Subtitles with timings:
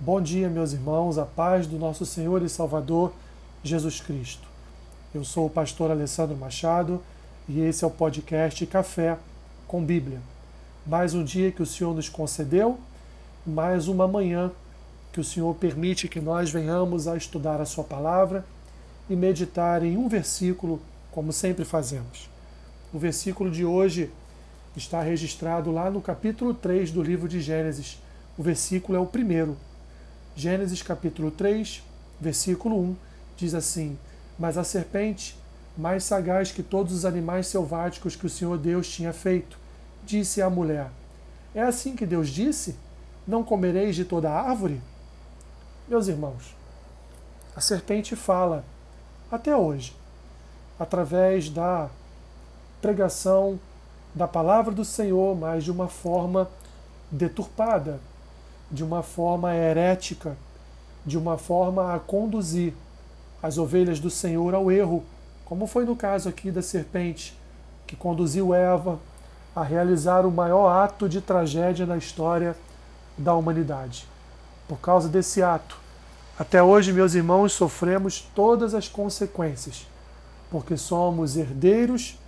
[0.00, 3.12] Bom dia, meus irmãos, a paz do nosso Senhor e Salvador
[3.62, 4.46] Jesus Cristo.
[5.14, 7.00] Eu sou o pastor Alessandro Machado
[7.48, 9.16] e esse é o podcast Café
[9.68, 10.20] com Bíblia.
[10.84, 12.76] Mais um dia que o Senhor nos concedeu,
[13.46, 14.50] mais uma manhã
[15.12, 18.44] que o Senhor permite que nós venhamos a estudar a Sua palavra
[19.08, 20.82] e meditar em um versículo,
[21.12, 22.28] como sempre fazemos.
[22.92, 24.10] O versículo de hoje
[24.76, 28.02] está registrado lá no capítulo 3 do livro de Gênesis.
[28.36, 29.56] O versículo é o primeiro.
[30.36, 31.80] Gênesis capítulo 3,
[32.20, 32.96] versículo 1,
[33.36, 33.96] diz assim:
[34.36, 35.38] Mas a serpente,
[35.76, 39.56] mais sagaz que todos os animais selváticos que o Senhor Deus tinha feito,
[40.04, 40.90] disse à mulher:
[41.54, 42.76] É assim que Deus disse?
[43.24, 44.80] Não comereis de toda árvore?
[45.86, 46.56] Meus irmãos,
[47.54, 48.64] a serpente fala
[49.30, 49.94] até hoje,
[50.80, 51.88] através da
[52.82, 53.58] pregação
[54.12, 56.50] da palavra do Senhor, mas de uma forma
[57.08, 58.00] deturpada,
[58.74, 60.36] de uma forma herética,
[61.06, 62.74] de uma forma a conduzir
[63.40, 65.04] as ovelhas do Senhor ao erro,
[65.44, 67.38] como foi no caso aqui da serpente,
[67.86, 68.98] que conduziu Eva
[69.54, 72.56] a realizar o maior ato de tragédia na história
[73.16, 74.08] da humanidade.
[74.66, 75.78] Por causa desse ato,
[76.36, 79.86] até hoje, meus irmãos, sofremos todas as consequências,
[80.50, 82.18] porque somos herdeiros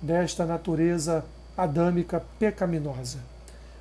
[0.00, 1.24] desta natureza
[1.56, 3.18] adâmica pecaminosa.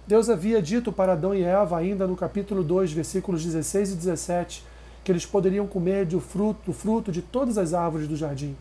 [0.08, 4.64] Deus havia dito para Adão e Eva, ainda no capítulo 2, versículos 16 e 17,
[5.04, 8.56] que eles poderiam comer do fruto, do fruto de todas as árvores do jardim.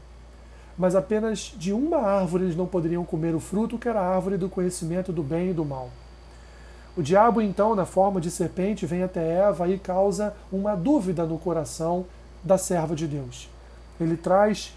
[0.76, 4.36] Mas apenas de uma árvore eles não poderiam comer o fruto, que era a árvore
[4.36, 5.90] do conhecimento do bem e do mal.
[6.96, 11.38] O diabo, então, na forma de serpente, vem até Eva e causa uma dúvida no
[11.38, 12.06] coração
[12.42, 13.48] da serva de Deus.
[14.00, 14.72] Ele traz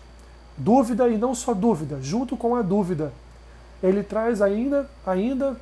[0.60, 3.14] Dúvida e não só dúvida, junto com a dúvida,
[3.82, 5.56] ele traz ainda, ainda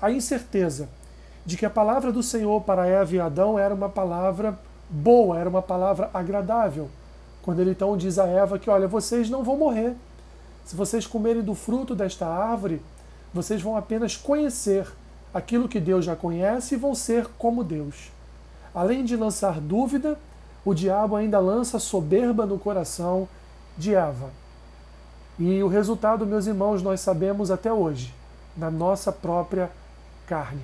[0.00, 0.88] a incerteza
[1.44, 5.48] de que a palavra do Senhor para Eva e Adão era uma palavra boa, era
[5.48, 6.88] uma palavra agradável.
[7.42, 9.94] Quando ele então diz a Eva que, olha, vocês não vão morrer.
[10.64, 12.82] Se vocês comerem do fruto desta árvore,
[13.32, 14.86] vocês vão apenas conhecer
[15.32, 18.10] aquilo que Deus já conhece e vão ser como Deus.
[18.74, 20.18] Além de lançar dúvida,
[20.64, 23.28] o diabo ainda lança soberba no coração
[23.76, 24.30] de Eva.
[25.38, 28.14] E o resultado, meus irmãos, nós sabemos até hoje,
[28.56, 29.70] na nossa própria
[30.30, 30.62] carne.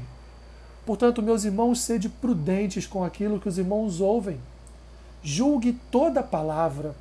[0.85, 4.41] Portanto, meus irmãos, sede prudentes com aquilo que os irmãos ouvem.
[5.25, 6.95] Julgue toda palavra,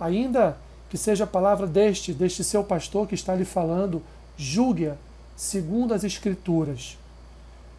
[0.00, 0.58] ainda
[0.90, 4.02] que seja a palavra deste, deste seu pastor que está lhe falando,
[4.36, 4.96] julgue-a
[5.36, 6.98] segundo as Escrituras.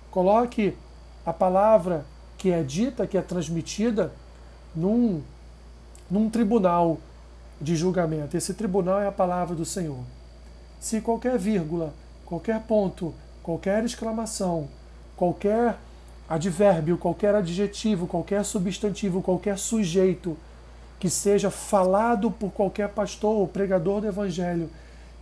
[0.09, 0.77] Coloque
[1.25, 2.05] a palavra
[2.37, 4.13] que é dita, que é transmitida,
[4.73, 5.21] num,
[6.09, 6.97] num tribunal
[7.59, 8.37] de julgamento.
[8.37, 10.05] Esse tribunal é a palavra do Senhor.
[10.79, 11.93] Se qualquer vírgula,
[12.25, 13.13] qualquer ponto,
[13.49, 14.67] qualquer exclamação,
[15.17, 15.75] qualquer
[16.29, 20.37] advérbio, qualquer adjetivo, qualquer substantivo, qualquer sujeito
[20.99, 24.69] que seja falado por qualquer pastor ou pregador do evangelho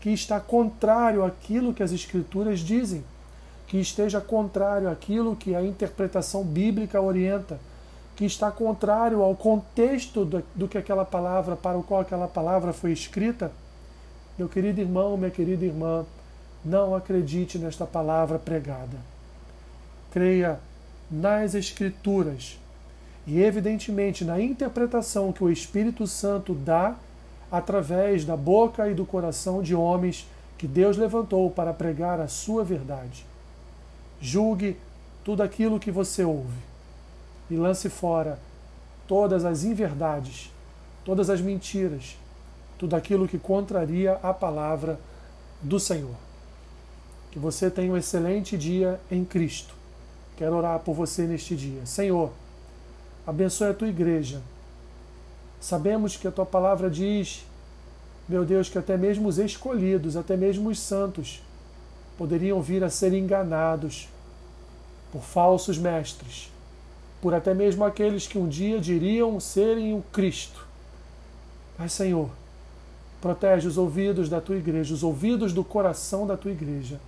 [0.02, 3.02] que está contrário àquilo que as escrituras dizem,
[3.66, 7.58] que esteja contrário àquilo que a interpretação bíblica orienta,
[8.14, 12.92] que está contrário ao contexto do, que aquela palavra, para o qual aquela palavra foi
[12.92, 13.54] escrita,
[14.38, 16.06] meu querido irmão, minha querida irmã,
[16.68, 18.98] não acredite nesta palavra pregada.
[20.12, 20.60] Creia
[21.10, 22.60] nas Escrituras
[23.26, 26.96] e, evidentemente, na interpretação que o Espírito Santo dá
[27.50, 32.66] através da boca e do coração de homens que Deus levantou para pregar a sua
[32.66, 33.26] verdade.
[34.20, 34.78] Julgue
[35.24, 36.60] tudo aquilo que você ouve
[37.50, 38.40] e lance fora
[39.08, 40.52] todas as inverdades,
[41.06, 42.18] todas as mentiras,
[42.78, 45.00] tudo aquilo que contraria a palavra
[45.62, 46.27] do Senhor.
[47.38, 49.76] Que você tenha um excelente dia em Cristo.
[50.36, 51.86] Quero orar por você neste dia.
[51.86, 52.32] Senhor,
[53.28, 54.42] abençoe a tua igreja.
[55.62, 57.46] Sabemos que a tua palavra diz,
[58.28, 61.44] meu Deus, que até mesmo os escolhidos, até mesmo os santos,
[62.18, 64.10] poderiam vir a ser enganados
[65.12, 66.50] por falsos mestres
[67.22, 70.66] por até mesmo aqueles que um dia diriam serem o Cristo.
[71.78, 72.30] Mas, Senhor,
[73.22, 77.00] protege os ouvidos da tua igreja, os ouvidos do coração da tua igreja,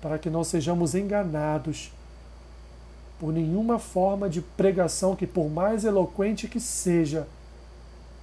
[0.00, 1.92] para que não sejamos enganados
[3.18, 7.26] por nenhuma forma de pregação que, por mais eloquente que seja,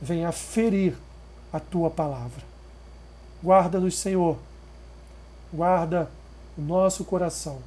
[0.01, 0.95] venha ferir
[1.51, 2.43] a tua palavra.
[3.43, 4.37] Guarda-nos, Senhor.
[5.51, 6.09] Guarda
[6.57, 7.59] o nosso coração.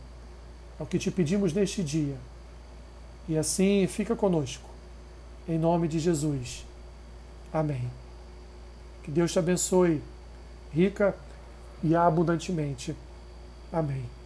[0.79, 2.17] É o que te pedimos neste dia
[3.29, 4.69] e assim fica conosco.
[5.49, 6.65] Em nome de Jesus.
[7.53, 7.91] Amém.
[9.03, 10.03] Que Deus te abençoe
[10.73, 11.15] rica
[11.83, 12.97] e abundantemente.
[13.73, 14.17] Amém.